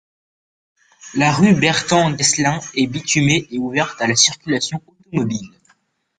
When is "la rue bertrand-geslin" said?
1.13-2.59